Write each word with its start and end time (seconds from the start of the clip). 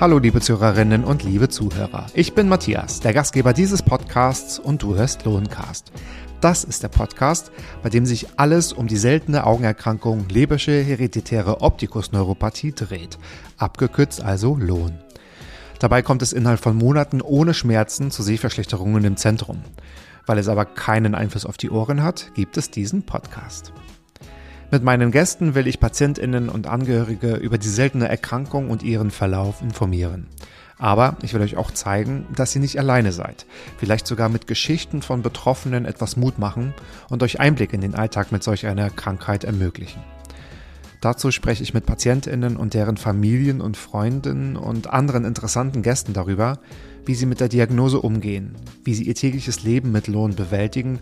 Hallo 0.00 0.16
liebe 0.16 0.40
Zuhörerinnen 0.40 1.04
und 1.04 1.24
liebe 1.24 1.50
Zuhörer. 1.50 2.06
Ich 2.14 2.32
bin 2.32 2.48
Matthias, 2.48 3.00
der 3.00 3.12
Gastgeber 3.12 3.52
dieses 3.52 3.82
Podcasts 3.82 4.58
und 4.58 4.82
du 4.82 4.94
hörst 4.94 5.26
Lohncast. 5.26 5.92
Das 6.40 6.64
ist 6.64 6.82
der 6.82 6.88
Podcast, 6.88 7.52
bei 7.82 7.90
dem 7.90 8.06
sich 8.06 8.26
alles 8.38 8.72
um 8.72 8.86
die 8.86 8.96
seltene 8.96 9.44
Augenerkrankung 9.44 10.26
Lebersche 10.30 10.80
hereditäre 10.80 11.60
Optikusneuropathie 11.60 12.72
dreht, 12.72 13.18
abgekürzt 13.58 14.22
also 14.22 14.56
Lohn. 14.56 14.98
Dabei 15.80 16.02
kommt 16.02 16.20
es 16.20 16.34
innerhalb 16.34 16.60
von 16.60 16.76
Monaten 16.76 17.22
ohne 17.22 17.54
Schmerzen 17.54 18.10
zu 18.10 18.22
Sehverschlechterungen 18.22 19.02
im 19.02 19.16
Zentrum. 19.16 19.62
Weil 20.26 20.36
es 20.36 20.48
aber 20.48 20.66
keinen 20.66 21.14
Einfluss 21.14 21.46
auf 21.46 21.56
die 21.56 21.70
Ohren 21.70 22.02
hat, 22.02 22.32
gibt 22.34 22.58
es 22.58 22.70
diesen 22.70 23.02
Podcast. 23.04 23.72
Mit 24.70 24.84
meinen 24.84 25.10
Gästen 25.10 25.54
will 25.54 25.66
ich 25.66 25.80
Patientinnen 25.80 26.50
und 26.50 26.66
Angehörige 26.66 27.34
über 27.36 27.56
die 27.56 27.70
seltene 27.70 28.08
Erkrankung 28.08 28.68
und 28.68 28.82
ihren 28.82 29.10
Verlauf 29.10 29.62
informieren. 29.62 30.26
Aber 30.76 31.16
ich 31.22 31.32
will 31.32 31.40
euch 31.40 31.56
auch 31.56 31.70
zeigen, 31.70 32.26
dass 32.36 32.54
ihr 32.54 32.60
nicht 32.60 32.78
alleine 32.78 33.12
seid. 33.12 33.46
Vielleicht 33.78 34.06
sogar 34.06 34.28
mit 34.28 34.46
Geschichten 34.46 35.00
von 35.00 35.22
Betroffenen 35.22 35.86
etwas 35.86 36.16
Mut 36.16 36.38
machen 36.38 36.74
und 37.08 37.22
euch 37.22 37.40
Einblick 37.40 37.72
in 37.72 37.80
den 37.80 37.94
Alltag 37.94 38.32
mit 38.32 38.42
solch 38.42 38.66
einer 38.66 38.90
Krankheit 38.90 39.44
ermöglichen. 39.44 40.02
Dazu 41.00 41.30
spreche 41.30 41.62
ich 41.62 41.72
mit 41.72 41.86
Patientinnen 41.86 42.56
und 42.56 42.74
deren 42.74 42.98
Familien 42.98 43.62
und 43.62 43.78
Freunden 43.78 44.56
und 44.56 44.88
anderen 44.90 45.24
interessanten 45.24 45.82
Gästen 45.82 46.12
darüber, 46.12 46.58
wie 47.06 47.14
sie 47.14 47.24
mit 47.24 47.40
der 47.40 47.48
Diagnose 47.48 48.00
umgehen, 48.00 48.54
wie 48.84 48.92
sie 48.92 49.04
ihr 49.04 49.14
tägliches 49.14 49.62
Leben 49.62 49.92
mit 49.92 50.08
Lohn 50.08 50.34
bewältigen 50.34 50.98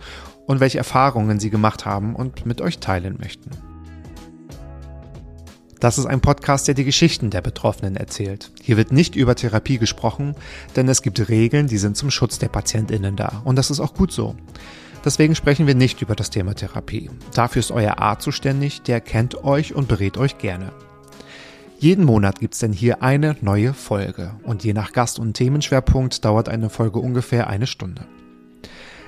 und 0.46 0.60
welche 0.60 0.78
Erfahrungen 0.78 1.40
sie 1.40 1.50
gemacht 1.50 1.84
haben 1.84 2.14
und 2.14 2.46
mit 2.46 2.60
euch 2.60 2.78
teilen 2.78 3.16
möchten. 3.20 3.50
Das 5.80 5.98
ist 5.98 6.06
ein 6.06 6.20
Podcast, 6.20 6.66
der 6.66 6.74
die 6.74 6.84
Geschichten 6.84 7.30
der 7.30 7.40
Betroffenen 7.40 7.96
erzählt. 7.96 8.50
Hier 8.60 8.76
wird 8.76 8.90
nicht 8.90 9.14
über 9.14 9.34
Therapie 9.34 9.78
gesprochen, 9.78 10.34
denn 10.74 10.88
es 10.88 11.02
gibt 11.02 11.28
Regeln, 11.28 11.68
die 11.68 11.78
sind 11.78 11.96
zum 11.96 12.10
Schutz 12.10 12.38
der 12.38 12.48
Patientinnen 12.48 13.14
da. 13.14 13.42
Und 13.44 13.56
das 13.56 13.70
ist 13.70 13.78
auch 13.78 13.94
gut 13.94 14.10
so. 14.10 14.34
Deswegen 15.04 15.34
sprechen 15.34 15.66
wir 15.66 15.74
nicht 15.74 16.02
über 16.02 16.14
das 16.14 16.30
Thema 16.30 16.54
Therapie. 16.54 17.10
Dafür 17.34 17.60
ist 17.60 17.70
euer 17.70 17.98
Arzt 17.98 18.22
zuständig, 18.22 18.82
der 18.82 19.00
kennt 19.00 19.44
euch 19.44 19.74
und 19.74 19.88
berät 19.88 20.18
euch 20.18 20.38
gerne. 20.38 20.72
Jeden 21.78 22.04
Monat 22.04 22.40
gibt's 22.40 22.58
denn 22.58 22.72
hier 22.72 23.02
eine 23.02 23.36
neue 23.40 23.72
Folge 23.72 24.32
und 24.42 24.64
je 24.64 24.72
nach 24.72 24.92
Gast 24.92 25.20
und 25.20 25.34
Themenschwerpunkt 25.34 26.24
dauert 26.24 26.48
eine 26.48 26.70
Folge 26.70 26.98
ungefähr 26.98 27.46
eine 27.46 27.68
Stunde. 27.68 28.04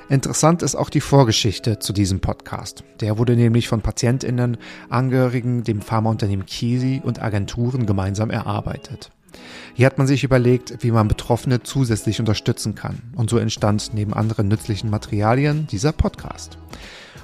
Interessant 0.09 0.63
ist 0.63 0.75
auch 0.75 0.91
die 0.91 1.01
Vorgeschichte 1.01 1.79
zu 1.79 1.93
diesem 1.93 2.21
Podcast. 2.21 2.85
Der 3.01 3.19
wurde 3.19 3.37
nämlich 3.37 3.69
von 3.69 3.81
PatientInnen, 3.81 4.57
Angehörigen, 4.89 5.65
dem 5.65 5.81
Pharmaunternehmen 5.81 6.47
Kisi 6.47 7.01
und 7.05 7.23
Agenturen 7.23 7.87
gemeinsam 7.87 8.31
erarbeitet. 8.31 9.13
Hier 9.75 9.87
hat 9.87 9.99
man 9.99 10.07
sich 10.07 10.25
überlegt, 10.25 10.83
wie 10.83 10.91
man 10.91 11.09
Betroffene 11.09 11.63
zusätzlich 11.63 12.21
unterstützen 12.21 12.75
kann. 12.75 13.01
Und 13.17 13.31
so 13.31 13.39
entstand 13.39 13.91
neben 13.95 14.15
anderen 14.15 14.49
nützlichen 14.49 14.91
Materialien 14.91 15.67
dieser 15.67 15.93
Podcast. 15.93 16.59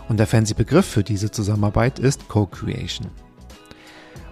Und 0.08 0.18
der 0.18 0.26
fancy 0.26 0.54
Begriff 0.54 0.86
für 0.86 1.02
diese 1.02 1.30
Zusammenarbeit 1.30 1.98
ist 1.98 2.28
Co-Creation. 2.28 3.08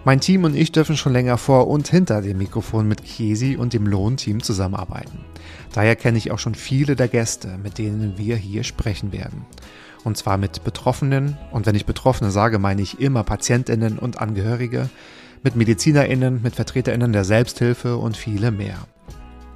Mein 0.05 0.21
Team 0.21 0.43
und 0.43 0.55
ich 0.55 0.71
dürfen 0.71 0.97
schon 0.97 1.13
länger 1.13 1.39
vor 1.39 1.67
und 1.67 1.87
hinter 1.87 2.21
dem 2.21 2.37
Mikrofon 2.37 2.87
mit 2.87 3.03
Kesi 3.03 3.55
und 3.55 3.73
dem 3.73 3.87
Lohnteam 3.87 4.43
zusammenarbeiten. 4.43 5.25
Daher 5.73 5.95
kenne 5.95 6.19
ich 6.19 6.31
auch 6.31 6.37
schon 6.37 6.53
viele 6.53 6.95
der 6.95 7.07
Gäste, 7.07 7.57
mit 7.57 7.79
denen 7.79 8.15
wir 8.15 8.35
hier 8.35 8.63
sprechen 8.63 9.11
werden. 9.11 9.47
Und 10.03 10.15
zwar 10.15 10.37
mit 10.37 10.63
Betroffenen, 10.63 11.35
und 11.51 11.65
wenn 11.65 11.73
ich 11.73 11.87
Betroffene 11.87 12.29
sage, 12.29 12.59
meine 12.59 12.83
ich 12.83 12.99
immer 12.99 13.23
Patientinnen 13.23 13.97
und 13.97 14.19
Angehörige, 14.19 14.91
mit 15.45 15.55
Medizinerinnen, 15.55 16.41
mit 16.41 16.55
Vertreterinnen 16.55 17.13
der 17.13 17.23
Selbsthilfe 17.23 17.95
und 17.97 18.17
viele 18.17 18.51
mehr. 18.51 18.79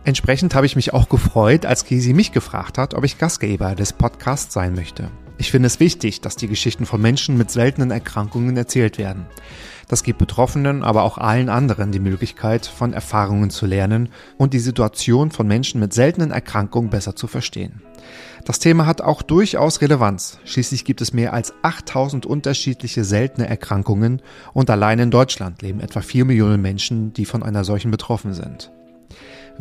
Entsprechend 0.05 0.55
habe 0.55 0.65
ich 0.65 0.75
mich 0.75 0.93
auch 0.93 1.09
gefreut, 1.09 1.65
als 1.65 1.83
Kesi 1.83 2.13
mich 2.13 2.31
gefragt 2.31 2.77
hat, 2.77 2.93
ob 2.93 3.03
ich 3.03 3.17
Gastgeber 3.17 3.75
des 3.75 3.91
Podcasts 3.91 4.53
sein 4.53 4.73
möchte. 4.73 5.09
Ich 5.39 5.51
finde 5.51 5.67
es 5.67 5.79
wichtig, 5.79 6.19
dass 6.19 6.35
die 6.35 6.49
Geschichten 6.49 6.85
von 6.85 7.01
Menschen 7.01 7.37
mit 7.37 7.49
seltenen 7.49 7.91
Erkrankungen 7.91 8.57
erzählt 8.57 8.97
werden. 8.97 9.25
Das 9.87 10.03
gibt 10.03 10.19
Betroffenen, 10.19 10.83
aber 10.83 11.03
auch 11.03 11.17
allen 11.17 11.47
anderen 11.47 11.93
die 11.93 12.01
Möglichkeit, 12.01 12.65
von 12.65 12.91
Erfahrungen 12.91 13.49
zu 13.49 13.65
lernen 13.65 14.09
und 14.37 14.53
die 14.53 14.59
Situation 14.59 15.31
von 15.31 15.47
Menschen 15.47 15.79
mit 15.79 15.93
seltenen 15.93 16.31
Erkrankungen 16.31 16.89
besser 16.89 17.15
zu 17.15 17.27
verstehen. 17.27 17.81
Das 18.43 18.59
Thema 18.59 18.85
hat 18.85 18.99
auch 18.99 19.21
durchaus 19.21 19.79
Relevanz. 19.79 20.39
Schließlich 20.43 20.83
gibt 20.83 20.99
es 20.99 21.13
mehr 21.13 21.31
als 21.31 21.53
8000 21.61 22.25
unterschiedliche 22.25 23.05
seltene 23.05 23.47
Erkrankungen 23.47 24.21
und 24.53 24.69
allein 24.69 24.99
in 24.99 25.09
Deutschland 25.09 25.61
leben 25.61 25.79
etwa 25.79 26.01
4 26.01 26.25
Millionen 26.25 26.61
Menschen, 26.61 27.13
die 27.13 27.25
von 27.25 27.43
einer 27.43 27.63
solchen 27.63 27.91
betroffen 27.91 28.33
sind. 28.33 28.71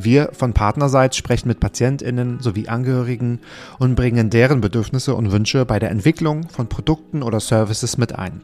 Wir 0.01 0.31
von 0.33 0.53
Partnerseits 0.53 1.17
sprechen 1.17 1.49
mit 1.49 1.59
PatientInnen 1.59 2.39
sowie 2.39 2.69
Angehörigen 2.69 3.41
und 3.81 3.97
bringen 3.97 4.31
deren 4.31 4.61
Bedürfnisse 4.61 5.13
und 5.17 5.33
Wünsche 5.33 5.67
bei 5.67 5.81
der 5.81 5.91
Entwicklung 5.91 6.49
von 6.49 6.69
Produkten 6.69 7.25
oder 7.25 7.41
Services 7.41 7.99
mit 7.99 8.15
ein. 8.15 8.43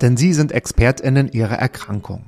Denn 0.00 0.16
sie 0.16 0.32
sind 0.32 0.52
ExpertInnen 0.52 1.32
ihrer 1.32 1.56
Erkrankung. 1.56 2.26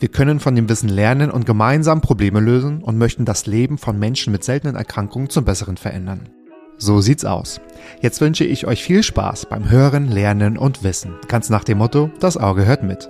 Wir 0.00 0.08
können 0.08 0.40
von 0.40 0.56
dem 0.56 0.68
Wissen 0.68 0.88
lernen 0.88 1.30
und 1.30 1.46
gemeinsam 1.46 2.00
Probleme 2.00 2.40
lösen 2.40 2.82
und 2.82 2.98
möchten 2.98 3.24
das 3.24 3.46
Leben 3.46 3.78
von 3.78 3.96
Menschen 3.96 4.32
mit 4.32 4.42
seltenen 4.42 4.74
Erkrankungen 4.74 5.30
zum 5.30 5.44
Besseren 5.44 5.76
verändern. 5.76 6.28
So 6.76 7.00
sieht's 7.00 7.24
aus. 7.24 7.60
Jetzt 8.00 8.20
wünsche 8.20 8.44
ich 8.44 8.66
euch 8.66 8.82
viel 8.82 9.04
Spaß 9.04 9.46
beim 9.46 9.70
Hören, 9.70 10.10
Lernen 10.10 10.58
und 10.58 10.82
Wissen. 10.82 11.14
Ganz 11.28 11.48
nach 11.48 11.62
dem 11.62 11.78
Motto, 11.78 12.10
das 12.18 12.36
Auge 12.36 12.66
hört 12.66 12.82
mit. 12.82 13.08